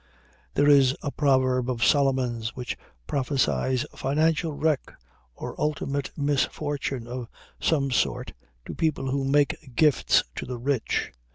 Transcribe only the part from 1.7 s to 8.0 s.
Solomon's which prophesies financial wreck or ultimate misfortune of some